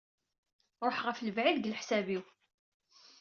Ruḥeɣ 0.85 1.05
ɣef 1.07 1.19
lebɛid 1.21 1.55
deg 1.59 1.69
leḥsab-iw. 1.69 2.23